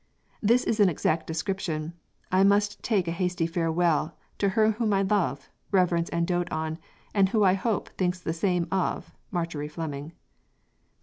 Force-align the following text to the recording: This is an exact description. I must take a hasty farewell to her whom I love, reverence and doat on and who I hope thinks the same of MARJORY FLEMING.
This 0.41 0.63
is 0.63 0.79
an 0.79 0.89
exact 0.89 1.27
description. 1.27 1.93
I 2.31 2.43
must 2.43 2.81
take 2.81 3.07
a 3.07 3.11
hasty 3.11 3.45
farewell 3.45 4.17
to 4.39 4.49
her 4.49 4.71
whom 4.71 4.93
I 4.93 5.03
love, 5.03 5.51
reverence 5.71 6.09
and 6.09 6.25
doat 6.25 6.51
on 6.51 6.79
and 7.13 7.29
who 7.29 7.43
I 7.43 7.53
hope 7.53 7.89
thinks 7.99 8.17
the 8.19 8.33
same 8.33 8.67
of 8.71 9.13
MARJORY 9.29 9.67
FLEMING. 9.67 10.13